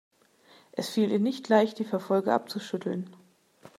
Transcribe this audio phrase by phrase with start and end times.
[0.71, 3.15] Es fiel ihr nicht leicht, die Verfolger abzuschütteln.